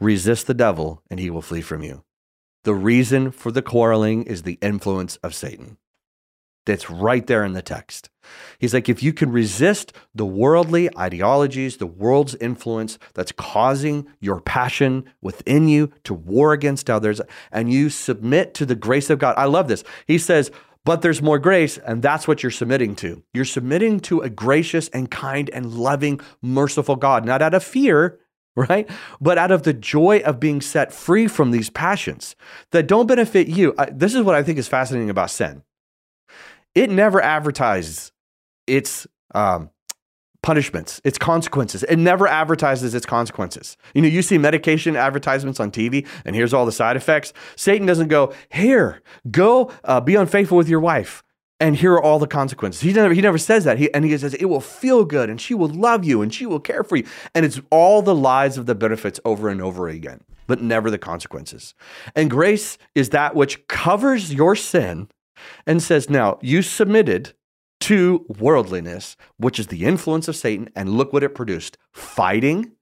resist 0.00 0.46
the 0.46 0.54
devil, 0.54 1.02
and 1.10 1.20
he 1.20 1.30
will 1.30 1.42
flee 1.42 1.60
from 1.60 1.82
you. 1.82 2.02
The 2.64 2.74
reason 2.74 3.30
for 3.30 3.52
the 3.52 3.62
quarreling 3.62 4.24
is 4.24 4.42
the 4.42 4.58
influence 4.60 5.16
of 5.16 5.34
Satan. 5.34 5.76
That's 6.66 6.90
right 6.90 7.26
there 7.26 7.44
in 7.44 7.52
the 7.52 7.62
text. 7.62 8.10
He's 8.58 8.74
like, 8.74 8.88
if 8.88 9.02
you 9.02 9.12
can 9.12 9.30
resist 9.30 9.92
the 10.14 10.26
worldly 10.26 10.94
ideologies, 10.98 11.76
the 11.76 11.86
world's 11.86 12.34
influence 12.34 12.98
that's 13.14 13.32
causing 13.32 14.06
your 14.20 14.40
passion 14.40 15.04
within 15.22 15.68
you 15.68 15.92
to 16.04 16.12
war 16.12 16.52
against 16.52 16.90
others, 16.90 17.20
and 17.52 17.72
you 17.72 17.88
submit 17.88 18.52
to 18.54 18.66
the 18.66 18.74
grace 18.74 19.10
of 19.10 19.20
God. 19.20 19.34
I 19.38 19.44
love 19.44 19.68
this. 19.68 19.84
He 20.06 20.18
says, 20.18 20.50
but 20.84 21.02
there's 21.02 21.22
more 21.22 21.38
grace, 21.38 21.78
and 21.78 22.02
that's 22.02 22.28
what 22.28 22.42
you're 22.42 22.50
submitting 22.50 22.94
to. 22.96 23.22
You're 23.32 23.44
submitting 23.44 23.98
to 24.00 24.20
a 24.20 24.30
gracious 24.30 24.88
and 24.88 25.10
kind 25.10 25.50
and 25.50 25.74
loving, 25.74 26.20
merciful 26.42 26.96
God, 26.96 27.24
not 27.24 27.42
out 27.42 27.54
of 27.54 27.64
fear, 27.64 28.20
right? 28.56 28.88
But 29.20 29.36
out 29.38 29.50
of 29.50 29.64
the 29.64 29.72
joy 29.72 30.22
of 30.24 30.40
being 30.40 30.60
set 30.60 30.92
free 30.92 31.28
from 31.28 31.50
these 31.50 31.70
passions 31.70 32.36
that 32.70 32.86
don't 32.86 33.06
benefit 33.06 33.48
you. 33.48 33.74
I, 33.78 33.86
this 33.86 34.14
is 34.14 34.22
what 34.22 34.34
I 34.34 34.42
think 34.42 34.58
is 34.58 34.68
fascinating 34.68 35.10
about 35.10 35.30
sin 35.30 35.62
it 36.76 36.90
never 36.90 37.20
advertises 37.20 38.12
its 38.66 39.06
um, 39.34 39.70
punishments, 40.42 41.00
its 41.02 41.18
consequences. 41.18 41.82
It 41.84 41.96
never 41.96 42.28
advertises 42.28 42.94
its 42.94 43.06
consequences. 43.06 43.76
You 43.94 44.02
know, 44.02 44.08
you 44.08 44.22
see 44.22 44.38
medication 44.38 44.94
advertisements 44.94 45.58
on 45.58 45.72
TV, 45.72 46.06
and 46.24 46.36
here's 46.36 46.54
all 46.54 46.66
the 46.66 46.72
side 46.72 46.94
effects. 46.94 47.32
Satan 47.56 47.86
doesn't 47.86 48.08
go, 48.08 48.32
here, 48.52 49.02
go 49.30 49.72
uh, 49.82 50.00
be 50.00 50.14
unfaithful 50.14 50.56
with 50.56 50.68
your 50.68 50.78
wife. 50.78 51.24
And 51.58 51.74
here 51.74 51.94
are 51.94 52.02
all 52.02 52.18
the 52.18 52.26
consequences. 52.26 52.82
He 52.82 52.92
never, 52.92 53.14
he 53.14 53.22
never 53.22 53.38
says 53.38 53.64
that. 53.64 53.78
He, 53.78 53.92
and 53.94 54.04
he 54.04 54.16
says, 54.18 54.34
it 54.34 54.44
will 54.44 54.60
feel 54.60 55.06
good 55.06 55.30
and 55.30 55.40
she 55.40 55.54
will 55.54 55.70
love 55.70 56.04
you 56.04 56.20
and 56.20 56.32
she 56.32 56.44
will 56.44 56.60
care 56.60 56.84
for 56.84 56.96
you. 56.96 57.06
And 57.34 57.46
it's 57.46 57.58
all 57.70 58.02
the 58.02 58.14
lies 58.14 58.58
of 58.58 58.66
the 58.66 58.74
benefits 58.74 59.18
over 59.24 59.48
and 59.48 59.62
over 59.62 59.88
again, 59.88 60.20
but 60.46 60.60
never 60.60 60.90
the 60.90 60.98
consequences. 60.98 61.74
And 62.14 62.30
grace 62.30 62.76
is 62.94 63.08
that 63.10 63.34
which 63.34 63.66
covers 63.68 64.34
your 64.34 64.54
sin 64.54 65.08
and 65.66 65.82
says, 65.82 66.10
Now 66.10 66.38
you 66.42 66.62
submitted 66.62 67.34
to 67.80 68.24
worldliness, 68.38 69.16
which 69.36 69.58
is 69.58 69.68
the 69.68 69.84
influence 69.84 70.28
of 70.28 70.36
Satan, 70.36 70.68
and 70.74 70.90
look 70.90 71.12
what 71.12 71.22
it 71.22 71.34
produced 71.34 71.76
fighting 71.92 72.72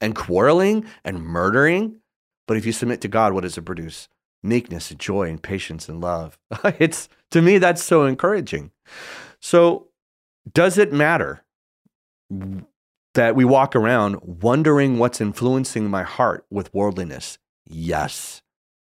and 0.00 0.14
quarreling 0.14 0.86
and 1.04 1.22
murdering. 1.22 2.00
But 2.46 2.56
if 2.56 2.66
you 2.66 2.72
submit 2.72 3.00
to 3.02 3.08
God, 3.08 3.32
what 3.32 3.42
does 3.42 3.58
it 3.58 3.62
produce? 3.62 4.08
Meekness 4.42 4.90
and 4.90 5.00
joy 5.00 5.28
and 5.28 5.42
patience 5.42 5.88
and 5.88 6.00
love. 6.00 6.38
it's 6.78 7.08
to 7.30 7.42
me, 7.42 7.58
that's 7.58 7.82
so 7.82 8.04
encouraging. 8.04 8.70
So, 9.40 9.88
does 10.52 10.78
it 10.78 10.92
matter 10.92 11.44
that 13.14 13.34
we 13.34 13.44
walk 13.44 13.74
around 13.74 14.20
wondering 14.22 14.98
what's 14.98 15.20
influencing 15.20 15.90
my 15.90 16.04
heart 16.04 16.46
with 16.50 16.72
worldliness? 16.72 17.38
Yes. 17.66 18.42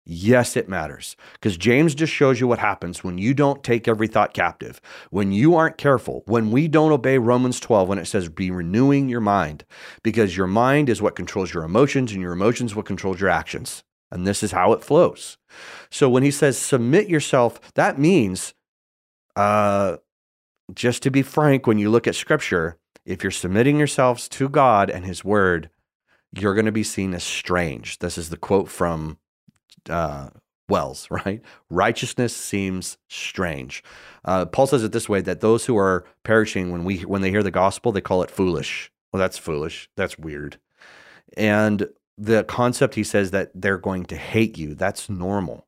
Yes, 0.07 0.55
it 0.55 0.69
matters. 0.69 1.15
Because 1.33 1.57
James 1.57 1.95
just 1.95 2.13
shows 2.13 2.39
you 2.39 2.47
what 2.47 2.59
happens 2.59 3.03
when 3.03 3.17
you 3.17 3.33
don't 3.33 3.63
take 3.63 3.87
every 3.87 4.07
thought 4.07 4.35
captive, 4.35 4.79
when 5.09 5.31
you 5.31 5.55
aren't 5.55 5.79
careful, 5.79 6.21
when 6.27 6.51
we 6.51 6.67
don't 6.67 6.91
obey 6.91 7.17
Romans 7.17 7.59
12, 7.59 7.89
when 7.89 7.97
it 7.97 8.05
says 8.05 8.29
be 8.29 8.51
renewing 8.51 9.09
your 9.09 9.21
mind, 9.21 9.65
because 10.03 10.37
your 10.37 10.45
mind 10.45 10.89
is 10.89 11.01
what 11.01 11.15
controls 11.15 11.53
your 11.53 11.63
emotions, 11.63 12.11
and 12.11 12.21
your 12.21 12.33
emotions 12.33 12.75
what 12.75 12.85
controls 12.85 13.19
your 13.19 13.31
actions. 13.31 13.83
And 14.11 14.27
this 14.27 14.43
is 14.43 14.51
how 14.51 14.73
it 14.73 14.83
flows. 14.83 15.37
So 15.89 16.07
when 16.07 16.21
he 16.21 16.31
says 16.31 16.57
submit 16.57 17.09
yourself, 17.09 17.73
that 17.73 17.97
means, 17.97 18.53
uh, 19.35 19.97
just 20.73 21.01
to 21.03 21.09
be 21.09 21.23
frank, 21.23 21.65
when 21.65 21.79
you 21.79 21.89
look 21.89 22.05
at 22.05 22.13
scripture, 22.13 22.77
if 23.05 23.23
you're 23.23 23.31
submitting 23.31 23.77
yourselves 23.77 24.29
to 24.29 24.49
God 24.49 24.91
and 24.91 25.03
his 25.03 25.25
word, 25.25 25.71
you're 26.31 26.53
going 26.53 26.65
to 26.65 26.71
be 26.71 26.83
seen 26.83 27.15
as 27.15 27.23
strange. 27.23 27.99
This 27.99 28.19
is 28.19 28.29
the 28.29 28.37
quote 28.37 28.69
from 28.69 29.17
uh, 29.89 30.29
Wells, 30.69 31.07
right? 31.11 31.41
Righteousness 31.69 32.35
seems 32.35 32.97
strange. 33.09 33.83
Uh, 34.23 34.45
Paul 34.45 34.67
says 34.67 34.83
it 34.83 34.91
this 34.91 35.09
way: 35.09 35.21
that 35.21 35.41
those 35.41 35.65
who 35.65 35.77
are 35.77 36.05
perishing 36.23 36.71
when 36.71 36.83
we 36.83 36.99
when 37.01 37.21
they 37.21 37.29
hear 37.31 37.43
the 37.43 37.51
gospel, 37.51 37.91
they 37.91 38.01
call 38.01 38.23
it 38.23 38.31
foolish. 38.31 38.91
Well, 39.11 39.19
that's 39.19 39.37
foolish. 39.37 39.89
That's 39.95 40.17
weird. 40.17 40.59
And 41.37 41.87
the 42.17 42.43
concept 42.43 42.95
he 42.95 43.03
says 43.03 43.31
that 43.31 43.51
they're 43.53 43.77
going 43.77 44.05
to 44.05 44.15
hate 44.15 44.57
you. 44.57 44.73
That's 44.73 45.09
normal. 45.09 45.67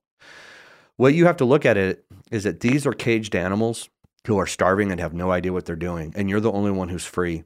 What 0.95 1.13
you 1.13 1.25
have 1.25 1.37
to 1.37 1.45
look 1.45 1.65
at 1.65 1.77
it 1.77 2.05
is 2.31 2.43
that 2.43 2.61
these 2.61 2.85
are 2.87 2.93
caged 2.93 3.35
animals 3.35 3.89
who 4.25 4.37
are 4.37 4.47
starving 4.47 4.91
and 4.91 4.99
have 4.99 5.13
no 5.13 5.31
idea 5.31 5.53
what 5.53 5.65
they're 5.65 5.75
doing, 5.75 6.13
and 6.15 6.29
you're 6.29 6.39
the 6.39 6.51
only 6.51 6.71
one 6.71 6.89
who's 6.89 7.05
free. 7.05 7.43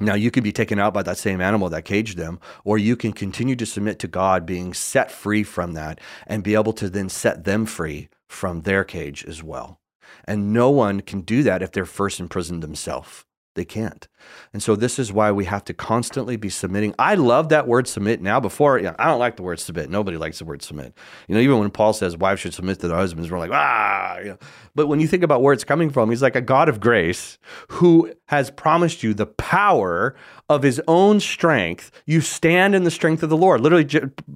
Now, 0.00 0.14
you 0.14 0.30
can 0.30 0.42
be 0.42 0.52
taken 0.52 0.78
out 0.78 0.94
by 0.94 1.02
that 1.02 1.18
same 1.18 1.42
animal 1.42 1.68
that 1.68 1.84
caged 1.84 2.16
them, 2.16 2.40
or 2.64 2.78
you 2.78 2.96
can 2.96 3.12
continue 3.12 3.54
to 3.56 3.66
submit 3.66 3.98
to 3.98 4.08
God, 4.08 4.46
being 4.46 4.72
set 4.72 5.10
free 5.10 5.42
from 5.42 5.74
that, 5.74 6.00
and 6.26 6.42
be 6.42 6.54
able 6.54 6.72
to 6.74 6.88
then 6.88 7.10
set 7.10 7.44
them 7.44 7.66
free 7.66 8.08
from 8.26 8.62
their 8.62 8.82
cage 8.82 9.24
as 9.26 9.42
well. 9.42 9.78
And 10.24 10.52
no 10.52 10.70
one 10.70 11.00
can 11.00 11.20
do 11.20 11.42
that 11.42 11.62
if 11.62 11.70
they're 11.70 11.84
first 11.84 12.18
imprisoned 12.18 12.62
themselves. 12.62 13.26
They 13.54 13.64
can't. 13.64 14.06
And 14.52 14.62
so 14.62 14.76
this 14.76 14.98
is 14.98 15.12
why 15.12 15.32
we 15.32 15.44
have 15.46 15.64
to 15.64 15.74
constantly 15.74 16.36
be 16.36 16.48
submitting. 16.48 16.94
I 17.00 17.16
love 17.16 17.48
that 17.48 17.66
word 17.66 17.88
submit 17.88 18.22
now. 18.22 18.38
Before, 18.38 18.78
you 18.78 18.84
know, 18.84 18.94
I 18.98 19.06
don't 19.06 19.18
like 19.18 19.36
the 19.36 19.42
word 19.42 19.58
submit. 19.58 19.90
Nobody 19.90 20.16
likes 20.16 20.38
the 20.38 20.44
word 20.44 20.62
submit. 20.62 20.96
You 21.26 21.34
know, 21.34 21.40
even 21.40 21.58
when 21.58 21.70
Paul 21.70 21.92
says 21.92 22.16
wives 22.16 22.40
should 22.40 22.54
submit 22.54 22.78
to 22.80 22.88
their 22.88 22.96
husbands, 22.96 23.28
we're 23.28 23.40
like, 23.40 23.50
ah, 23.52 24.18
you 24.18 24.28
know. 24.30 24.38
But 24.76 24.86
when 24.86 25.00
you 25.00 25.08
think 25.08 25.24
about 25.24 25.42
where 25.42 25.52
it's 25.52 25.64
coming 25.64 25.90
from, 25.90 26.10
he's 26.10 26.22
like 26.22 26.36
a 26.36 26.40
God 26.40 26.68
of 26.68 26.78
grace 26.78 27.38
who 27.70 28.12
has 28.28 28.52
promised 28.52 29.02
you 29.02 29.14
the 29.14 29.26
power 29.26 30.14
of 30.48 30.62
his 30.62 30.80
own 30.86 31.18
strength. 31.18 31.90
You 32.06 32.20
stand 32.20 32.76
in 32.76 32.84
the 32.84 32.90
strength 32.90 33.24
of 33.24 33.30
the 33.30 33.36
Lord. 33.36 33.60
Literally, 33.60 33.88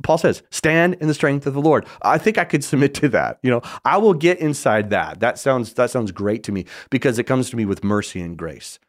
Paul 0.03 0.19
says, 0.19 0.43
stand 0.51 0.95
in 1.01 1.07
the 1.07 1.15
strength 1.15 1.47
of 1.47 1.55
the 1.55 1.63
Lord. 1.63 1.87
I 2.03 2.19
think 2.19 2.37
I 2.37 2.45
could 2.45 2.65
submit 2.65 2.95
to 2.95 3.09
that. 3.11 3.39
You 3.43 3.51
know, 3.51 3.63
I 3.85 3.99
will 3.99 4.15
get 4.15 4.39
inside 4.39 4.91
that. 4.91 5.21
That 5.21 5.39
sounds 5.39 5.75
that 5.75 5.91
sounds 5.91 6.11
great 6.11 6.43
to 6.45 6.53
me 6.53 6.67
because 6.91 7.19
it 7.19 7.25
comes 7.25 7.49
to 7.51 7.57
me 7.57 7.65
with 7.65 7.85
mercy 7.85 8.21
and 8.21 8.37
grace. 8.37 8.81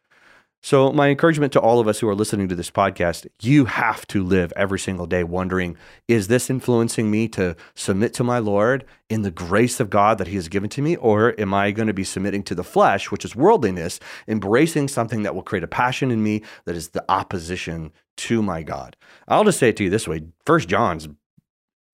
So, 0.66 0.90
my 0.90 1.10
encouragement 1.10 1.52
to 1.52 1.60
all 1.60 1.78
of 1.78 1.86
us 1.86 2.00
who 2.00 2.08
are 2.08 2.14
listening 2.16 2.48
to 2.48 2.56
this 2.56 2.72
podcast, 2.72 3.28
you 3.40 3.66
have 3.66 4.04
to 4.08 4.24
live 4.24 4.52
every 4.56 4.80
single 4.80 5.06
day 5.06 5.22
wondering, 5.22 5.76
is 6.08 6.26
this 6.26 6.50
influencing 6.50 7.08
me 7.08 7.28
to 7.28 7.54
submit 7.76 8.12
to 8.14 8.24
my 8.24 8.40
Lord 8.40 8.84
in 9.08 9.22
the 9.22 9.30
grace 9.30 9.78
of 9.78 9.90
God 9.90 10.18
that 10.18 10.26
He 10.26 10.34
has 10.34 10.48
given 10.48 10.68
to 10.70 10.82
me? 10.82 10.96
Or 10.96 11.40
am 11.40 11.54
I 11.54 11.70
going 11.70 11.86
to 11.86 11.94
be 11.94 12.02
submitting 12.02 12.42
to 12.42 12.56
the 12.56 12.64
flesh, 12.64 13.12
which 13.12 13.24
is 13.24 13.36
worldliness, 13.36 14.00
embracing 14.26 14.88
something 14.88 15.22
that 15.22 15.36
will 15.36 15.44
create 15.44 15.62
a 15.62 15.68
passion 15.68 16.10
in 16.10 16.20
me 16.20 16.42
that 16.64 16.74
is 16.74 16.88
the 16.88 17.04
opposition 17.08 17.92
to 18.16 18.42
my 18.42 18.64
God? 18.64 18.96
I'll 19.28 19.44
just 19.44 19.60
say 19.60 19.68
it 19.68 19.76
to 19.76 19.84
you 19.84 19.90
this 19.90 20.08
way 20.08 20.22
First 20.46 20.68
John's 20.68 21.06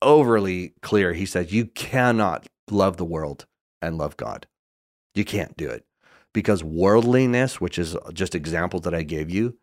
overly 0.00 0.72
clear. 0.80 1.12
He 1.12 1.26
says, 1.26 1.52
You 1.52 1.66
cannot 1.66 2.48
love 2.70 2.96
the 2.96 3.04
world 3.04 3.44
and 3.82 3.98
love 3.98 4.16
God. 4.16 4.46
You 5.14 5.26
can't 5.26 5.58
do 5.58 5.68
it 5.68 5.84
because 6.32 6.64
worldliness, 6.64 7.60
which 7.60 7.78
is 7.78 7.96
just 8.12 8.34
examples 8.34 8.82
that 8.82 8.94
I 8.94 9.02
gave 9.02 9.30
you, 9.30 9.56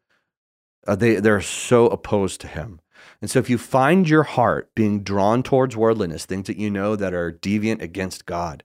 uh, 0.88 0.96
they 0.96 1.16
they're 1.16 1.42
so 1.42 1.88
opposed 1.88 2.42
to 2.42 2.48
him. 2.48 2.80
And 3.22 3.30
so 3.30 3.40
if 3.40 3.50
you 3.50 3.58
find 3.58 4.10
your 4.10 4.24
heart 4.24 4.72
being 4.76 5.04
drawn 5.04 5.44
towards 5.44 5.76
worldliness, 5.76 6.26
things 6.26 6.48
that 6.48 6.58
you 6.58 6.70
know 6.70 6.96
that 6.96 7.14
are 7.14 7.32
deviant 7.32 7.82
against 7.82 8.26
God, 8.26 8.64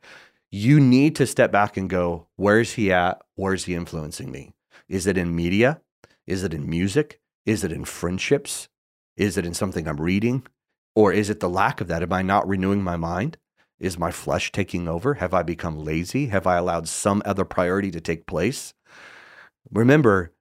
you 0.50 0.80
need 0.80 1.16
to 1.16 1.26
step 1.26 1.50
back 1.50 1.76
and 1.76 1.90
go, 1.90 2.28
where's 2.36 2.74
he 2.74 2.92
at? 2.92 3.20
Where's 3.34 3.64
he 3.64 3.74
influencing 3.74 4.30
me? 4.30 4.52
Is 4.88 5.06
it 5.06 5.18
in 5.18 5.34
media? 5.34 5.80
Is 6.26 6.44
it 6.44 6.54
in 6.54 6.68
music? 6.68 7.20
Is 7.44 7.64
it 7.64 7.72
in 7.72 7.84
friendships? 7.84 8.68
Is 9.16 9.36
it 9.36 9.46
in 9.46 9.54
something 9.54 9.86
I'm 9.86 10.00
reading? 10.00 10.46
Or 10.94 11.12
is 11.12 11.30
it 11.30 11.40
the 11.40 11.48
lack 11.48 11.80
of 11.80 11.88
that? 11.88 12.02
Am 12.02 12.12
I 12.12 12.22
not 12.22 12.46
renewing 12.46 12.82
my 12.82 12.96
mind? 12.96 13.36
Is 13.78 13.98
my 13.98 14.10
flesh 14.10 14.52
taking 14.52 14.88
over? 14.88 15.14
Have 15.14 15.34
I 15.34 15.42
become 15.42 15.78
lazy? 15.78 16.26
Have 16.26 16.46
I 16.46 16.56
allowed 16.56 16.88
some 16.88 17.22
other 17.24 17.44
priority 17.44 17.90
to 17.90 18.00
take 18.00 18.26
place? 18.26 18.72
Remember, 19.70 20.32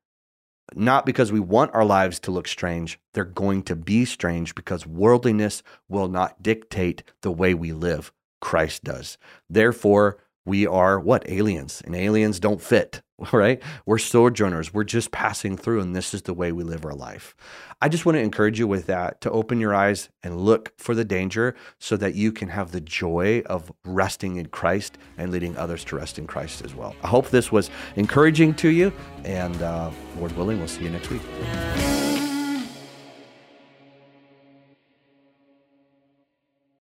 not 0.76 1.06
because 1.06 1.32
we 1.32 1.40
want 1.40 1.74
our 1.74 1.86
lives 1.86 2.20
to 2.22 2.32
look 2.32 2.48
strange. 2.48 3.00
They're 3.14 3.26
going 3.26 3.64
to 3.64 3.76
be 3.76 4.06
strange 4.06 4.56
because 4.56 4.88
worldliness 4.88 5.64
will 5.90 6.08
not 6.08 6.42
dictate 6.42 7.04
the 7.22 7.32
way 7.32 7.54
we 7.54 7.74
live. 7.74 8.12
Christ 8.42 8.84
does. 8.84 9.18
Therefore, 9.50 10.18
we 10.46 10.68
are 10.68 11.00
what? 11.00 11.28
Aliens. 11.30 11.82
And 11.86 11.96
aliens 11.96 12.40
don't 12.40 12.62
fit, 12.62 13.02
right? 13.32 13.62
We're 13.86 13.98
sojourners. 13.98 14.74
We're 14.74 14.84
just 14.84 15.12
passing 15.12 15.58
through, 15.58 15.82
and 15.82 15.96
this 15.96 16.14
is 16.14 16.24
the 16.24 16.34
way 16.34 16.52
we 16.52 16.64
live 16.64 16.86
our 16.86 16.94
life. 16.94 17.36
I 17.82 17.90
just 17.90 18.06
want 18.06 18.16
to 18.16 18.22
encourage 18.22 18.60
you 18.60 18.68
with 18.68 18.86
that 18.88 19.22
to 19.22 19.32
open 19.32 19.60
your 19.60 19.74
eyes 19.74 20.10
and 20.24 20.40
look 20.40 20.74
for 20.78 20.96
the 20.96 21.04
danger 21.04 21.56
so 21.80 21.98
that 21.98 22.16
you 22.16 22.32
can 22.32 22.50
have 22.50 22.72
the 22.72 22.82
joy 22.82 23.44
of 23.46 23.72
resting 23.84 24.38
in 24.38 24.48
Christ 24.48 24.98
and 25.18 25.32
leading 25.32 25.58
others 25.58 25.84
to 25.86 25.98
rest 25.98 26.18
in 26.18 26.28
Christ 26.28 26.64
as 26.64 26.74
well. 26.74 26.96
I 27.04 27.08
hope 27.08 27.30
this 27.30 27.52
was 27.52 27.70
encouraging 27.96 28.54
to 28.56 28.70
you, 28.70 28.94
and 29.24 29.62
uh, 29.62 29.92
Lord 30.18 30.32
willing, 30.38 30.60
we'll 30.60 30.68
see 30.68 30.84
you 30.84 30.90
next 30.90 31.10
week. 31.10 32.13